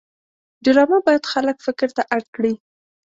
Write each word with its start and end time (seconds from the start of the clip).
ډرامه 0.63 0.97
باید 1.07 1.23
خلک 1.33 1.57
فکر 1.65 1.89
ته 1.97 2.01
اړ 2.15 2.21
کړي 2.35 2.53